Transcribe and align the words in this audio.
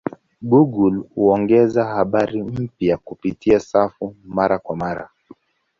Google 0.51 0.97
huongeza 1.15 1.85
habari 1.85 2.43
mpya 2.43 2.97
kupitia 2.97 3.59
safu 3.59 4.15
mara 4.23 4.59
kwa 4.59 4.75
mara. 4.75 5.09